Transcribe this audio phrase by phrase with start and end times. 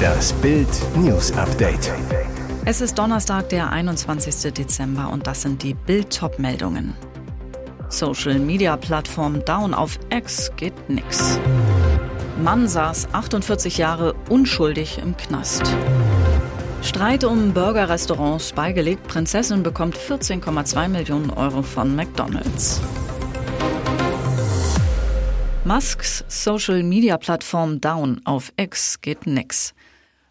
[0.00, 1.92] Das Bild News Update.
[2.64, 4.52] Es ist Donnerstag, der 21.
[4.52, 6.94] Dezember und das sind die Bild meldungen
[7.88, 11.38] Social Media Plattform down auf X geht nix.
[12.42, 15.62] Mann saß 48 Jahre unschuldig im Knast.
[16.82, 19.06] Streit um Burgerrestaurants beigelegt.
[19.06, 22.80] Prinzessin bekommt 14,2 Millionen Euro von McDonald's.
[25.72, 29.72] Musks Social-Media-Plattform Down auf X geht nix.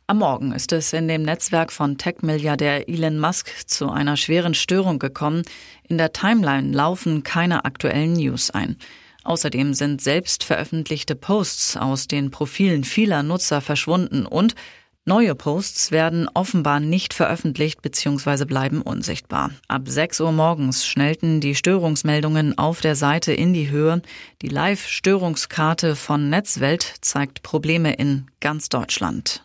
[0.05, 4.99] Am Morgen ist es in dem Netzwerk von Tech-Milliardär Elon Musk zu einer schweren Störung
[4.99, 5.43] gekommen.
[5.87, 8.75] In der Timeline laufen keine aktuellen News ein.
[9.23, 14.55] Außerdem sind selbst veröffentlichte Posts aus den Profilen vieler Nutzer verschwunden und
[15.05, 18.45] Neue Posts werden offenbar nicht veröffentlicht bzw.
[18.45, 19.51] bleiben unsichtbar.
[19.67, 24.01] Ab 6 Uhr morgens schnellten die Störungsmeldungen auf der Seite in die Höhe.
[24.41, 29.43] Die Live-Störungskarte von Netzwelt zeigt Probleme in ganz Deutschland.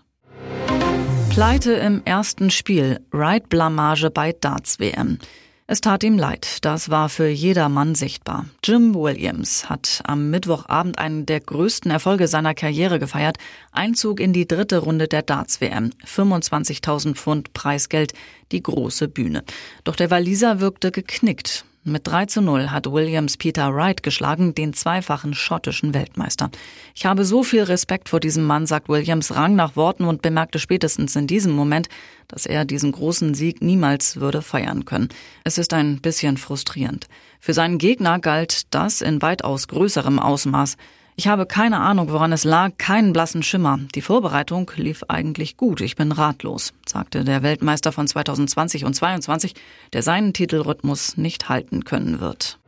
[1.31, 5.19] Pleite im ersten Spiel, Ride-Blamage bei Darts-WM.
[5.67, 8.45] Es tat ihm leid, das war für jedermann sichtbar.
[8.63, 13.39] Jim Williams hat am Mittwochabend einen der größten Erfolge seiner Karriere gefeiert,
[13.73, 18.13] Einzug in die dritte Runde der Darts-WM, 25.000 Pfund Preisgeld,
[18.53, 19.43] die große Bühne.
[19.85, 21.65] Doch der Waliser wirkte geknickt.
[21.87, 26.51] Mit 3 zu 0 hat Williams Peter Wright geschlagen, den zweifachen schottischen Weltmeister.
[26.95, 30.59] Ich habe so viel Respekt vor diesem Mann, sagt Williams Rang nach Worten und bemerkte
[30.59, 31.91] spätestens in diesem Moment,
[32.27, 35.11] dass er diesen großen Sieg niemals würde feiern können.
[35.45, 37.07] Es ist ein bisschen frustrierend.
[37.39, 40.79] Für seinen Gegner galt das in weitaus größerem Ausmaß.
[41.17, 43.79] Ich habe keine Ahnung, woran es lag, keinen blassen Schimmer.
[43.95, 45.81] Die Vorbereitung lief eigentlich gut.
[45.81, 49.55] Ich bin ratlos, sagte der Weltmeister von 2020 und 22,
[49.93, 52.59] der seinen Titelrhythmus nicht halten können wird.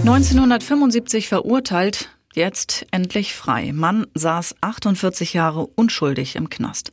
[0.00, 3.72] 1975 verurteilt, jetzt endlich frei.
[3.74, 6.90] Mann saß 48 Jahre unschuldig im Knast.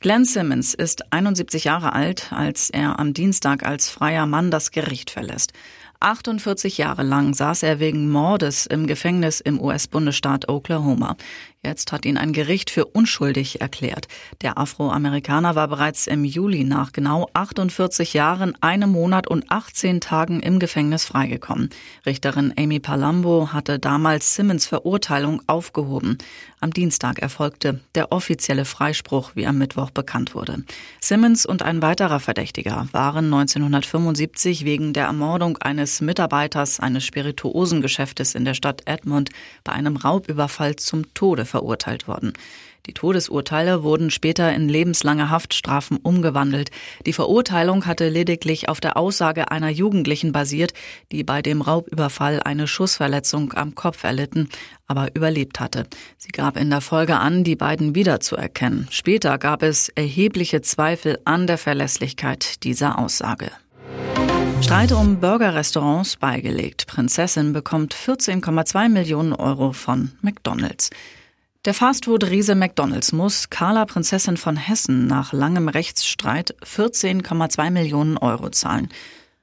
[0.00, 5.10] Glenn Simmons ist 71 Jahre alt, als er am Dienstag als freier Mann das Gericht
[5.10, 5.52] verlässt.
[6.00, 11.16] 48 Jahre lang saß er wegen Mordes im Gefängnis im US-Bundesstaat Oklahoma.
[11.64, 14.06] Jetzt hat ihn ein Gericht für unschuldig erklärt.
[14.42, 20.38] Der Afroamerikaner war bereits im Juli nach genau 48 Jahren, einem Monat und 18 Tagen
[20.38, 21.70] im Gefängnis freigekommen.
[22.06, 26.18] Richterin Amy Palumbo hatte damals Simmons Verurteilung aufgehoben.
[26.60, 30.62] Am Dienstag erfolgte der offizielle Freispruch, wie am Mittwoch bekannt wurde.
[31.00, 38.44] Simmons und ein weiterer Verdächtiger waren 1975 wegen der Ermordung eines Mitarbeiters eines Spirituosengeschäftes in
[38.44, 39.30] der Stadt Edmond
[39.64, 42.34] bei einem Raubüberfall zum Tode verurteilt worden.
[42.86, 46.70] Die Todesurteile wurden später in lebenslange Haftstrafen umgewandelt.
[47.04, 50.72] Die Verurteilung hatte lediglich auf der Aussage einer Jugendlichen basiert,
[51.12, 54.48] die bei dem Raubüberfall eine Schussverletzung am Kopf erlitten,
[54.86, 55.86] aber überlebt hatte.
[56.16, 58.88] Sie gab in der Folge an, die beiden wiederzuerkennen.
[58.90, 63.50] Später gab es erhebliche Zweifel an der Verlässlichkeit dieser Aussage.
[64.62, 66.86] Streit um Burgerrestaurants beigelegt.
[66.86, 70.90] Prinzessin bekommt 14,2 Millionen Euro von McDonald's.
[71.64, 78.88] Der Fastfood-Riese McDonalds muss Carla Prinzessin von Hessen nach langem Rechtsstreit 14,2 Millionen Euro zahlen.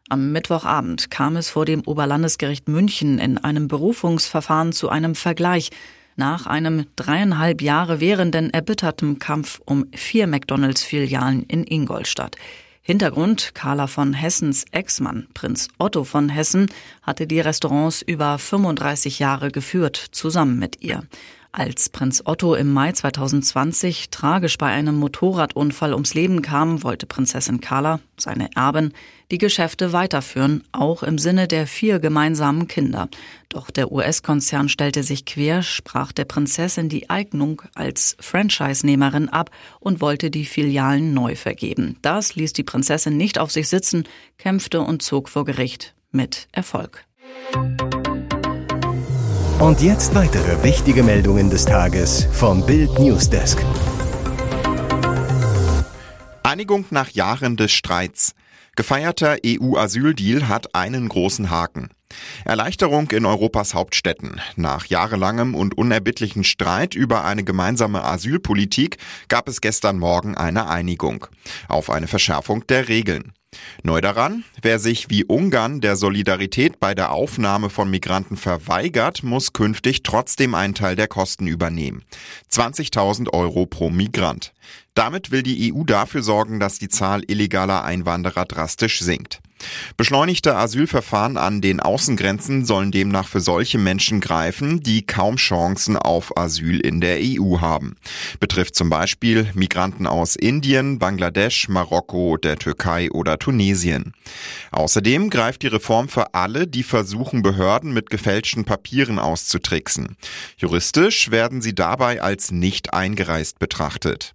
[0.08, 5.72] Am Mittwochabend kam es vor dem Oberlandesgericht München in einem Berufungsverfahren zu einem Vergleich
[6.16, 12.38] nach einem dreieinhalb Jahre währenden erbitterten Kampf um vier McDonalds-Filialen in Ingolstadt.
[12.82, 16.68] Hintergrund Carla von Hessens Ex-Mann, Prinz Otto von Hessen,
[17.02, 21.04] hatte die Restaurants über 35 Jahre geführt, zusammen mit ihr.
[21.58, 27.62] Als Prinz Otto im Mai 2020 tragisch bei einem Motorradunfall ums Leben kam, wollte Prinzessin
[27.62, 28.92] Carla, seine Erbin,
[29.32, 33.08] die Geschäfte weiterführen, auch im Sinne der vier gemeinsamen Kinder.
[33.48, 39.50] Doch der US-Konzern stellte sich quer, sprach der Prinzessin die Eignung als Franchise-Nehmerin ab
[39.80, 41.96] und wollte die Filialen neu vergeben.
[42.02, 44.04] Das ließ die Prinzessin nicht auf sich sitzen,
[44.38, 47.06] kämpfte und zog vor Gericht mit Erfolg.
[49.60, 53.58] Und jetzt weitere wichtige Meldungen des Tages vom Bild Newsdesk.
[56.44, 58.34] Einigung nach Jahren des Streits.
[58.76, 61.90] Gefeierter EU-Asyldeal hat einen großen Haken.
[62.44, 64.42] Erleichterung in Europas Hauptstädten.
[64.58, 68.98] Nach jahrelangem und unerbittlichen Streit über eine gemeinsame Asylpolitik
[69.30, 71.28] gab es gestern Morgen eine Einigung
[71.70, 73.32] auf eine Verschärfung der Regeln.
[73.84, 79.54] Neu daran, wer sich wie Ungarn der Solidarität bei der Aufnahme von Migranten verweigert, muss
[79.54, 82.04] künftig trotzdem einen Teil der Kosten übernehmen.
[82.52, 84.54] 20.000 Euro pro Migrant.
[84.94, 89.42] Damit will die EU dafür sorgen, dass die Zahl illegaler Einwanderer drastisch sinkt.
[89.98, 96.38] Beschleunigte Asylverfahren an den Außengrenzen sollen demnach für solche Menschen greifen, die kaum Chancen auf
[96.38, 97.96] Asyl in der EU haben.
[98.40, 104.14] Betrifft zum Beispiel Migranten aus Indien, Bangladesch, Marokko, der Türkei oder Tunesien.
[104.72, 110.18] Außerdem greift die Reform für alle, die versuchen, Behörden mit gefälschten Papieren auszutricksen.
[110.58, 114.35] Juristisch werden sie dabei als nicht eingereist betrachtet.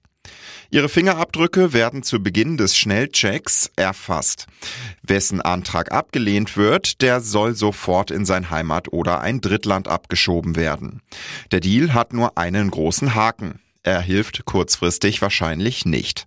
[0.72, 4.46] Ihre Fingerabdrücke werden zu Beginn des Schnellchecks erfasst.
[5.02, 11.02] Wessen Antrag abgelehnt wird, der soll sofort in sein Heimat- oder ein Drittland abgeschoben werden.
[11.50, 13.58] Der Deal hat nur einen großen Haken.
[13.82, 16.26] Er hilft kurzfristig wahrscheinlich nicht.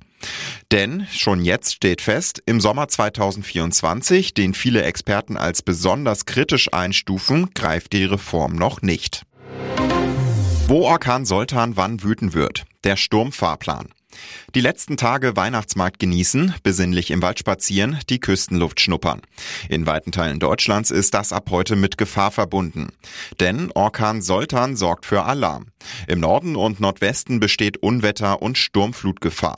[0.72, 7.54] Denn schon jetzt steht fest, im Sommer 2024, den viele Experten als besonders kritisch einstufen,
[7.54, 9.24] greift die Reform noch nicht.
[10.68, 12.66] Wo Orkan Soltan wann wüten wird.
[12.84, 13.90] Der Sturmfahrplan.
[14.56, 19.22] Die letzten Tage Weihnachtsmarkt genießen, besinnlich im Wald spazieren, die Küstenluft schnuppern.
[19.70, 22.90] In weiten Teilen Deutschlands ist das ab heute mit Gefahr verbunden.
[23.40, 25.68] Denn Orkan Soltan sorgt für Alarm.
[26.08, 29.58] Im Norden und Nordwesten besteht Unwetter- und Sturmflutgefahr.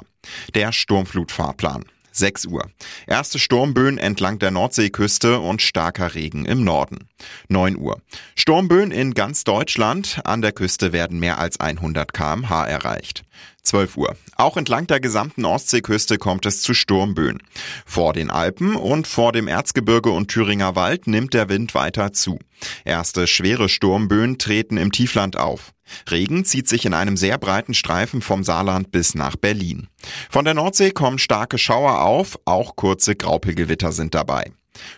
[0.54, 1.86] Der Sturmflutfahrplan.
[2.18, 2.70] 6 Uhr.
[3.08, 7.08] Erste Sturmböen entlang der Nordseeküste und starker Regen im Norden.
[7.50, 8.02] 9 Uhr.
[8.36, 10.22] Sturmböen in ganz Deutschland.
[10.24, 13.24] An der Küste werden mehr als 100 kmh erreicht.
[13.64, 14.16] 12 Uhr.
[14.36, 17.42] Auch entlang der gesamten Ostseeküste kommt es zu Sturmböen.
[17.86, 22.40] Vor den Alpen und vor dem Erzgebirge und Thüringer Wald nimmt der Wind weiter zu.
[22.86, 25.75] Erste schwere Sturmböen treten im Tiefland auf.
[26.10, 29.88] Regen zieht sich in einem sehr breiten Streifen vom Saarland bis nach Berlin.
[30.30, 34.52] Von der Nordsee kommen starke Schauer auf, auch kurze Graupelgewitter sind dabei.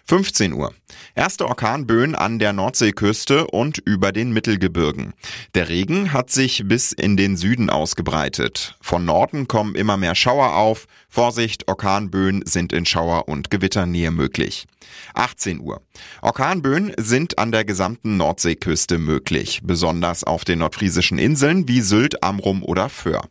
[0.06, 0.74] 15 Uhr.
[1.15, 5.13] Erste Orkanböen an der Nordseeküste und über den Mittelgebirgen.
[5.56, 8.75] Der Regen hat sich bis in den Süden ausgebreitet.
[8.81, 10.88] Von Norden kommen immer mehr Schauer auf.
[11.09, 14.68] Vorsicht, Orkanböen sind in Schauer- und Gewitternähe möglich.
[15.13, 15.81] 18 Uhr.
[16.21, 22.63] Orkanböen sind an der gesamten Nordseeküste möglich, besonders auf den nordfriesischen Inseln wie Sylt, Amrum
[22.63, 23.23] oder Föhr.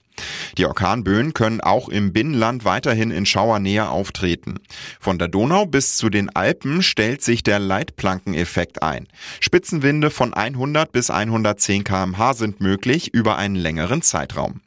[0.58, 4.60] Die Orkanböen können auch im Binnenland weiterhin in Schauernähe auftreten.
[5.00, 9.06] Von der Donau bis zu den Alpen stellt sich der Leitplankeneffekt ein.
[9.40, 14.60] Spitzenwinde von 100 bis 110 kmh sind möglich über einen längeren Zeitraum.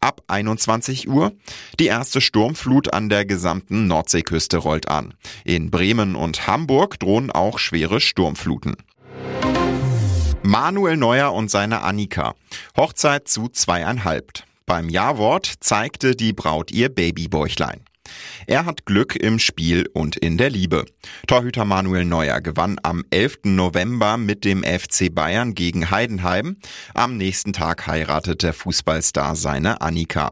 [0.00, 1.32] Ab 21 Uhr
[1.80, 5.14] die erste Sturmflut an der gesamten Nordseeküste rollt an.
[5.44, 8.76] In Bremen und Hamburg drohen auch schwere Sturmfluten.
[10.42, 12.34] Manuel Neuer und seine Annika.
[12.76, 14.45] Hochzeit zu zweieinhalb.
[14.68, 17.84] Beim Ja-Wort zeigte die Braut ihr Babybäuchlein.
[18.46, 20.84] Er hat Glück im Spiel und in der Liebe.
[21.26, 23.38] Torhüter Manuel Neuer gewann am 11.
[23.44, 26.56] November mit dem FC Bayern gegen Heidenheim.
[26.94, 30.30] Am nächsten Tag heiratet der Fußballstar seine Annika.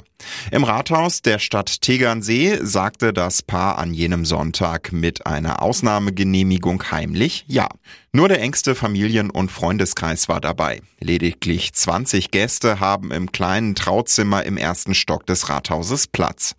[0.51, 7.45] Im Rathaus der Stadt Tegernsee sagte das Paar an jenem Sonntag mit einer Ausnahmegenehmigung heimlich
[7.47, 7.69] Ja.
[8.13, 10.81] Nur der engste Familien- und Freundeskreis war dabei.
[11.01, 16.55] Lediglich 20 Gäste haben im kleinen Trauzimmer im ersten Stock des Rathauses Platz.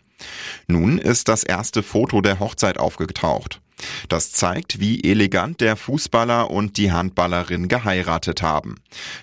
[0.68, 3.62] Nun ist das erste Foto der Hochzeit aufgetaucht.
[4.08, 8.76] Das zeigt, wie elegant der Fußballer und die Handballerin geheiratet haben.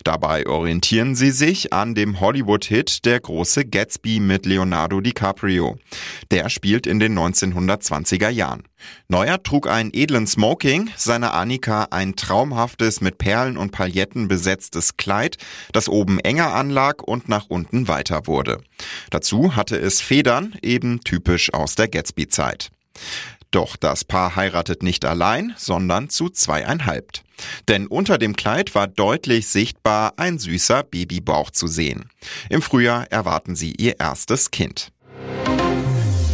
[0.04, 5.78] Dabei orientieren sie sich an dem Hollywood-Hit Der große Gatsby mit Leonardo DiCaprio.
[6.30, 8.64] Der spielt in den 1920er Jahren.
[9.08, 15.36] Neuer trug einen edlen Smoking, seine Annika ein traumhaftes mit Perlen und Pailletten besetztes Kleid,
[15.72, 18.60] das oben enger anlag und nach unten weiter wurde.
[19.10, 22.70] Dazu hatte es Federn, eben typisch aus der Gatsby-Zeit.
[23.52, 27.20] Doch das Paar heiratet nicht allein, sondern zu zweieinhalb.
[27.68, 32.08] Denn unter dem Kleid war deutlich sichtbar ein süßer Babybauch zu sehen.
[32.48, 34.90] Im Frühjahr erwarten sie ihr erstes Kind.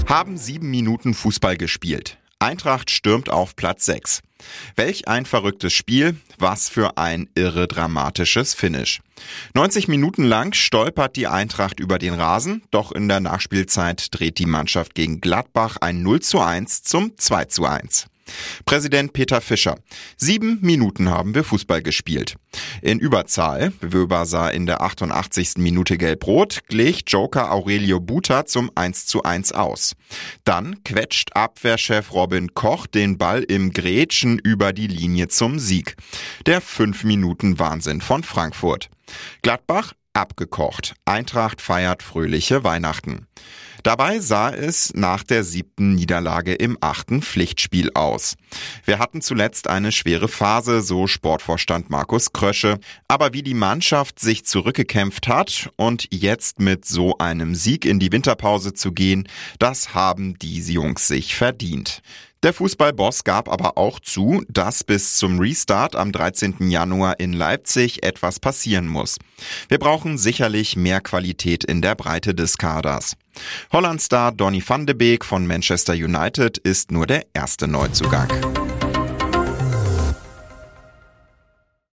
[0.06, 2.18] Haben sieben Minuten Fußball gespielt.
[2.40, 4.20] Eintracht stürmt auf Platz 6.
[4.76, 9.00] Welch ein verrücktes Spiel, was für ein irre dramatisches Finish.
[9.54, 14.46] 90 Minuten lang stolpert die Eintracht über den Rasen, doch in der Nachspielzeit dreht die
[14.46, 18.06] Mannschaft gegen Gladbach ein 0 zu 1 zum 2 zu 1.
[18.66, 19.76] Präsident Peter Fischer.
[20.16, 22.36] Sieben Minuten haben wir Fußball gespielt.
[22.82, 25.58] In Überzahl, Wöber sah in der 88.
[25.58, 29.94] Minute gelb-rot, glich Joker Aurelio Buta zum 1 zu 1 aus.
[30.44, 35.96] Dann quetscht Abwehrchef Robin Koch den Ball im Grätschen über die Linie zum Sieg.
[36.46, 38.90] Der 5 Minuten Wahnsinn von Frankfurt.
[39.42, 40.94] Gladbach abgekocht.
[41.04, 43.26] Eintracht feiert fröhliche Weihnachten.
[43.82, 48.34] Dabei sah es nach der siebten Niederlage im achten Pflichtspiel aus.
[48.84, 52.78] Wir hatten zuletzt eine schwere Phase, so Sportvorstand Markus Krösche.
[53.06, 58.12] Aber wie die Mannschaft sich zurückgekämpft hat und jetzt mit so einem Sieg in die
[58.12, 62.02] Winterpause zu gehen, das haben die Jungs sich verdient.
[62.44, 66.70] Der Fußballboss gab aber auch zu, dass bis zum Restart am 13.
[66.70, 69.16] Januar in Leipzig etwas passieren muss.
[69.68, 73.16] Wir brauchen sicherlich mehr Qualität in der Breite des Kaders.
[73.72, 78.28] Hollandstar Donny van de Beek von Manchester United ist nur der erste Neuzugang.